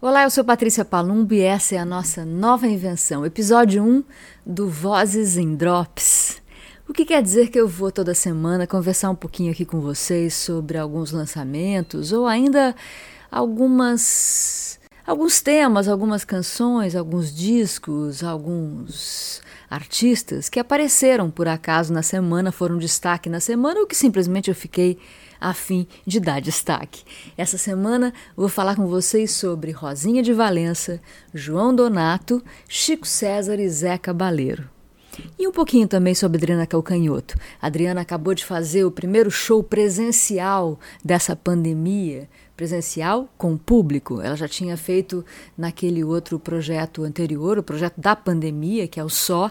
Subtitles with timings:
[0.00, 4.04] Olá, eu sou Patrícia Palumbo e essa é a nossa nova invenção, episódio 1
[4.46, 6.40] do Vozes em Drops.
[6.88, 10.34] O que quer dizer que eu vou toda semana conversar um pouquinho aqui com vocês
[10.34, 12.76] sobre alguns lançamentos ou ainda
[13.28, 14.77] algumas
[15.08, 22.76] alguns temas, algumas canções, alguns discos, alguns artistas que apareceram por acaso na semana, foram
[22.76, 24.98] destaque na semana ou que simplesmente eu fiquei
[25.40, 27.04] a fim de dar destaque.
[27.38, 31.00] Essa semana vou falar com vocês sobre Rosinha de Valença,
[31.32, 34.77] João Donato, Chico César e Zé Cabaleiro.
[35.38, 37.36] E um pouquinho também sobre Adriana Calcanhoto.
[37.60, 44.20] A Adriana acabou de fazer o primeiro show presencial dessa pandemia, presencial com público.
[44.20, 45.24] Ela já tinha feito
[45.56, 49.50] naquele outro projeto anterior, o projeto da pandemia, que é o Só,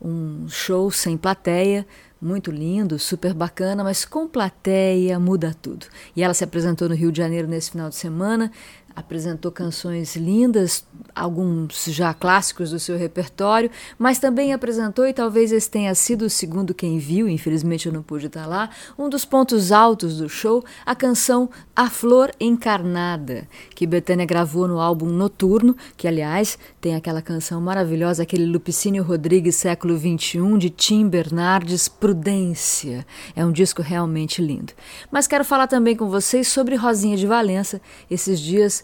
[0.00, 1.86] um show sem plateia,
[2.20, 5.86] muito lindo, super bacana, mas com plateia muda tudo.
[6.16, 8.50] E ela se apresentou no Rio de Janeiro nesse final de semana,
[8.94, 15.70] apresentou canções lindas, alguns já clássicos do seu repertório, mas também apresentou, e talvez esse
[15.70, 20.18] tenha sido, segundo quem viu, infelizmente eu não pude estar lá, um dos pontos altos
[20.18, 26.58] do show, a canção A Flor Encarnada, que Betânia gravou no álbum Noturno, que aliás
[26.80, 33.06] tem aquela canção maravilhosa, aquele Lupicínio Rodrigues século XXI, de Tim Bernardes, Prudência.
[33.34, 34.72] É um disco realmente lindo.
[35.10, 37.80] Mas quero falar também com vocês sobre Rosinha de Valença.
[38.10, 38.83] Esses dias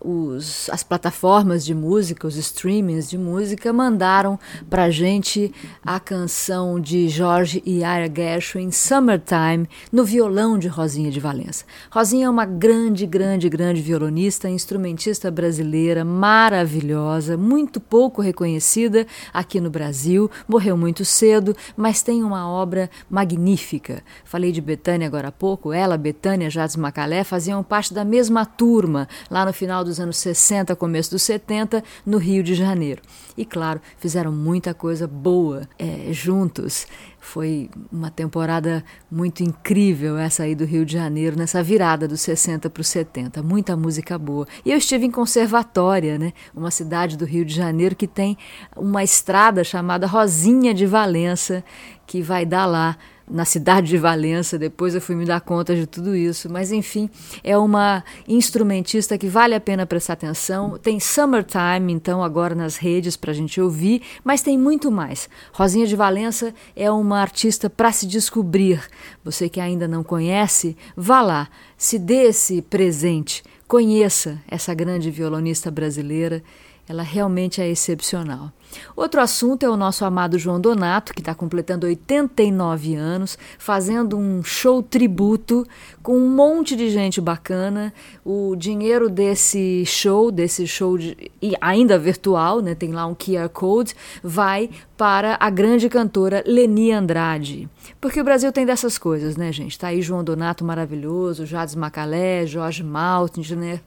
[0.00, 5.52] os, as plataformas de música, os streamings de música, mandaram pra gente
[5.84, 11.64] a canção de Jorge e Ira Gershwin, Summertime, no violão de Rosinha de Valença.
[11.90, 19.70] Rosinha é uma grande, grande, grande violonista, instrumentista brasileira, maravilhosa, muito pouco reconhecida aqui no
[19.70, 24.02] Brasil, morreu muito cedo, mas tem uma obra magnífica.
[24.24, 29.08] Falei de Betânia agora há pouco, ela, Betânia, Jades Macalé, faziam parte da mesma turma
[29.30, 33.02] lá no final dos anos 60, começo dos 70, no Rio de Janeiro.
[33.36, 36.86] E claro, fizeram muita coisa boa é, juntos.
[37.20, 42.68] Foi uma temporada muito incrível essa aí do Rio de Janeiro, nessa virada dos 60
[42.68, 43.42] para os 70.
[43.42, 44.46] Muita música boa.
[44.64, 46.32] E eu estive em Conservatória, né?
[46.54, 48.36] uma cidade do Rio de Janeiro que tem
[48.76, 51.64] uma estrada chamada Rosinha de Valença,
[52.06, 52.96] que vai dar lá
[53.28, 57.08] na cidade de Valença, depois eu fui me dar conta de tudo isso, mas enfim,
[57.42, 60.78] é uma instrumentista que vale a pena prestar atenção.
[60.78, 65.28] Tem Summertime, então, agora nas redes para a gente ouvir, mas tem muito mais.
[65.52, 68.82] Rosinha de Valença é uma artista para se descobrir.
[69.24, 75.70] Você que ainda não conhece, vá lá, se dê esse presente, conheça essa grande violonista
[75.70, 76.42] brasileira
[76.88, 78.52] ela realmente é excepcional.
[78.96, 84.42] Outro assunto é o nosso amado João Donato, que está completando 89 anos, fazendo um
[84.42, 85.66] show tributo
[86.02, 87.92] com um monte de gente bacana.
[88.24, 91.16] O dinheiro desse show, desse show de,
[91.60, 97.68] ainda virtual, né, tem lá um QR Code, vai para a grande cantora Leni Andrade.
[98.00, 99.78] Porque o Brasil tem dessas coisas, né, gente?
[99.78, 103.80] Tá aí João Donato maravilhoso, Jades Macalé, Jorge Maltner?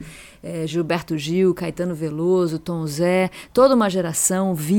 [0.43, 4.76] É, Gilberto Gil, Caetano Veloso, Tom Zé, toda uma geração viva,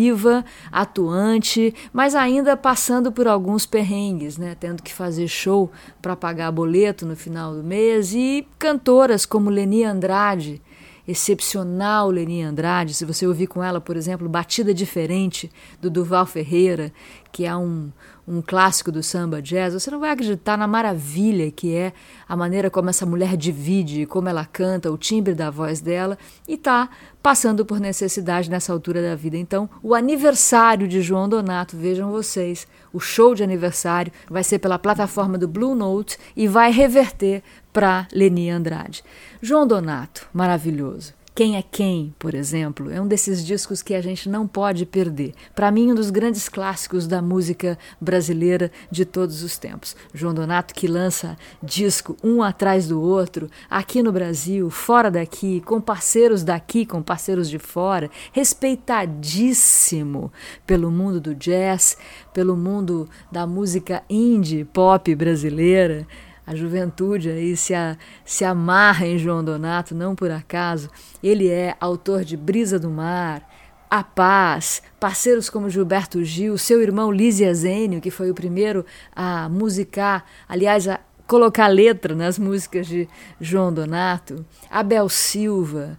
[0.71, 4.57] atuante, mas ainda passando por alguns perrengues, né?
[4.59, 5.71] Tendo que fazer show
[6.01, 10.63] para pagar boleto no final do mês e cantoras como Leni Andrade,
[11.07, 15.51] excepcional Leni Andrade, se você ouvir com ela, por exemplo, Batida Diferente,
[15.81, 16.93] do Duval Ferreira,
[17.33, 17.91] que é um,
[18.29, 21.93] um clássico do samba jazz, você não vai acreditar na maravilha que é
[22.29, 26.55] a maneira como essa mulher divide, como ela canta, o timbre da voz dela, e
[26.55, 26.91] está
[27.23, 29.37] passando por necessidade nessa altura da vida.
[29.37, 34.79] Então, o aniversário de João Donato, vejam vocês, o show de aniversário vai ser pela
[34.79, 39.03] plataforma do Blue Note e vai reverter para Leni Andrade.
[39.41, 41.18] João Donato, maravilhoso.
[41.39, 45.35] Quem é Quem, por exemplo, é um desses discos que a gente não pode perder.
[45.55, 49.95] Para mim, um dos grandes clássicos da música brasileira de todos os tempos.
[50.13, 55.81] João Donato que lança disco um atrás do outro, aqui no Brasil, fora daqui, com
[55.81, 60.33] parceiros daqui, com parceiros de fora, respeitadíssimo
[60.67, 61.97] pelo mundo do jazz,
[62.35, 66.05] pelo mundo da música indie pop brasileira
[66.49, 70.89] a juventude aí se, a, se amarra em João Donato, não por acaso.
[71.23, 73.47] Ele é autor de Brisa do Mar,
[73.91, 79.47] A Paz, parceiros como Gilberto Gil, seu irmão Lísia Zênio, que foi o primeiro a
[79.51, 83.07] musicar, aliás, a colocar letra nas músicas de
[83.39, 85.99] João Donato, Abel Silva.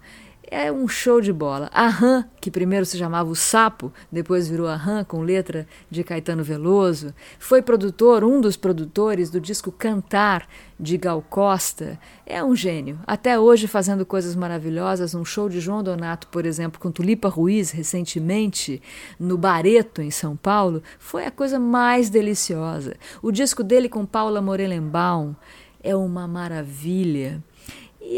[0.52, 1.70] É um show de bola.
[1.72, 6.04] A Ram, que primeiro se chamava O Sapo, depois virou a Ram com letra de
[6.04, 10.48] Caetano Veloso, foi produtor, um dos produtores do disco Cantar
[10.80, 12.00] de Gal Costa.
[12.26, 13.00] É um gênio.
[13.06, 17.70] Até hoje fazendo coisas maravilhosas, um show de João Donato, por exemplo, com Tulipa Ruiz
[17.70, 18.82] recentemente
[19.20, 22.96] no Bareto em São Paulo, foi a coisa mais deliciosa.
[23.22, 25.36] O disco dele com Paula Morelenbaum
[25.84, 27.44] é uma maravilha.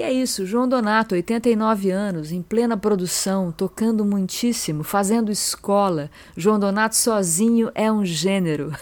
[0.01, 6.09] E é isso, João Donato, 89 anos, em plena produção, tocando muitíssimo, fazendo escola.
[6.35, 8.75] João Donato sozinho é um gênero.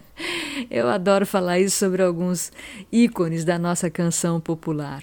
[0.70, 2.50] Eu adoro falar isso sobre alguns
[2.90, 5.02] ícones da nossa canção popular.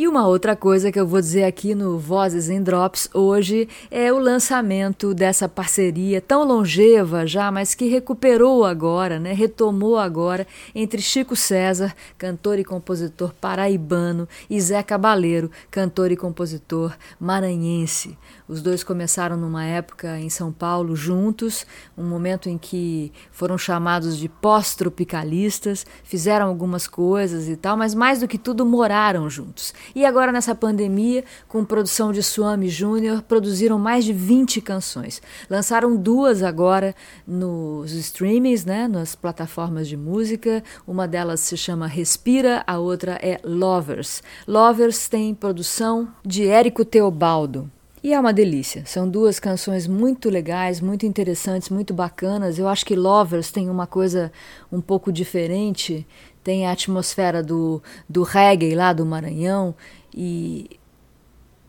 [0.00, 4.10] E uma outra coisa que eu vou dizer aqui no Vozes em Drops hoje é
[4.10, 9.34] o lançamento dessa parceria tão longeva já, mas que recuperou agora, né?
[9.34, 16.96] retomou agora, entre Chico César, cantor e compositor paraibano, e Zé Cabaleiro, cantor e compositor
[17.20, 18.16] maranhense.
[18.48, 24.16] Os dois começaram numa época em São Paulo juntos, um momento em que foram chamados
[24.16, 29.74] de pós-tropicalistas, fizeram algumas coisas e tal, mas mais do que tudo moraram juntos.
[29.94, 35.20] E agora nessa pandemia, com produção de Suami Júnior, produziram mais de 20 canções.
[35.48, 36.94] Lançaram duas agora
[37.26, 40.62] nos streamings, né, nas plataformas de música.
[40.86, 44.22] Uma delas se chama Respira, a outra é Lovers.
[44.46, 47.70] Lovers tem produção de Érico Teobaldo.
[48.02, 48.82] E é uma delícia.
[48.86, 52.58] São duas canções muito legais, muito interessantes, muito bacanas.
[52.58, 54.32] Eu acho que Lovers tem uma coisa
[54.72, 56.06] um pouco diferente.
[56.42, 59.74] Tem a atmosfera do, do reggae lá do Maranhão.
[60.14, 60.79] E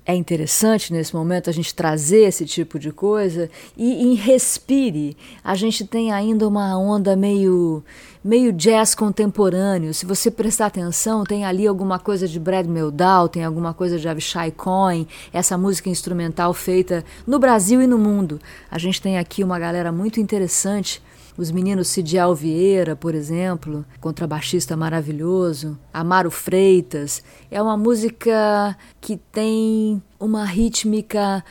[0.05, 3.49] é interessante nesse momento a gente trazer esse tipo de coisa.
[3.77, 7.83] E em Respire, a gente tem ainda uma onda meio
[8.23, 9.93] meio jazz contemporâneo.
[9.93, 14.07] Se você prestar atenção, tem ali alguma coisa de Brad Meldau, tem alguma coisa de
[14.07, 18.39] Avishai Cohen, essa música instrumental feita no Brasil e no mundo.
[18.69, 21.01] A gente tem aqui uma galera muito interessante.
[21.41, 27.23] Os meninos Cidial Vieira, por exemplo, contrabaixista maravilhoso, Amaro Freitas.
[27.49, 31.43] É uma música que tem uma rítmica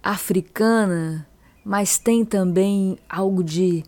[0.00, 1.26] africana,
[1.64, 3.82] mas tem também algo de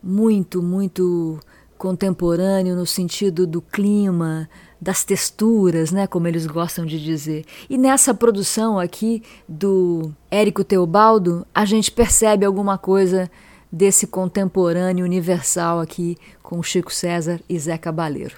[0.00, 1.40] muito, muito
[1.76, 4.48] contemporâneo no sentido do clima,
[4.80, 7.44] das texturas, né, como eles gostam de dizer.
[7.68, 13.28] E nessa produção aqui do Érico Teobaldo, a gente percebe alguma coisa
[13.72, 18.36] desse contemporâneo universal aqui com Chico César e Zé Cabaleiro.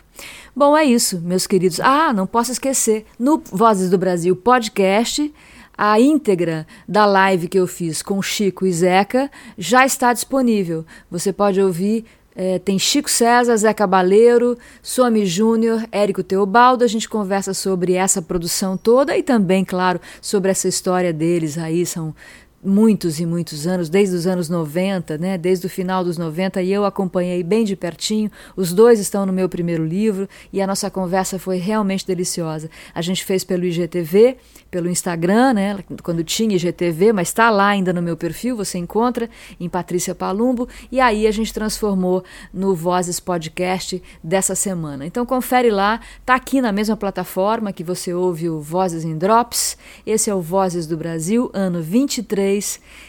[0.55, 1.81] Bom, é isso, meus queridos.
[1.81, 5.33] Ah, não posso esquecer, no Vozes do Brasil podcast,
[5.77, 10.85] a íntegra da live que eu fiz com Chico e Zeca já está disponível.
[11.11, 12.05] Você pode ouvir.
[12.35, 16.83] É, tem Chico César, Zé Cabaleiro, Somi Júnior, Érico Teobaldo.
[16.83, 21.85] A gente conversa sobre essa produção toda e também, claro, sobre essa história deles aí.
[21.85, 22.15] São
[22.63, 26.73] muitos e muitos anos, desde os anos 90, né, desde o final dos 90, e
[26.73, 28.31] eu acompanhei bem de pertinho.
[28.55, 32.71] Os dois estão no meu primeiro livro e a nossa conversa foi realmente deliciosa.
[32.95, 34.37] A gente fez pelo IGTV,
[34.71, 39.29] pelo Instagram, né, quando tinha IGTV, mas está lá ainda no meu perfil, você encontra
[39.59, 42.23] em Patrícia Palumbo, e aí a gente transformou
[42.55, 45.05] no Vozes Podcast dessa semana.
[45.05, 49.77] Então confere lá, tá aqui na mesma plataforma que você ouve o Vozes em Drops.
[50.07, 52.52] Esse é o Vozes do Brasil, ano 23,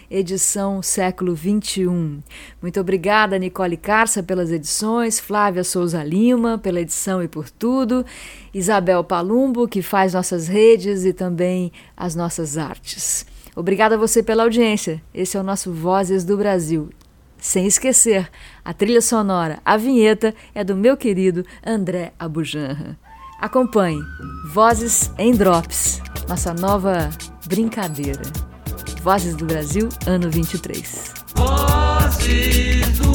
[0.10, 2.22] edição século 21.
[2.62, 8.06] Muito obrigada, Nicole Carça, pelas edições, Flávia Souza Lima, pela edição e por tudo.
[8.54, 13.26] Isabel Palumbo, que faz nossas redes e também as nossas artes.
[13.56, 15.02] Obrigada a você pela audiência.
[15.14, 16.90] Esse é o nosso Vozes do Brasil.
[17.38, 18.30] Sem esquecer,
[18.64, 22.98] a trilha sonora, a vinheta é do meu querido André Abujanra.
[23.38, 24.00] Acompanhe
[24.46, 27.10] Vozes em Drops, nossa nova
[27.46, 28.53] brincadeira.
[29.04, 31.12] Vozes do Brasil, ano 23.
[31.36, 33.13] Vozes do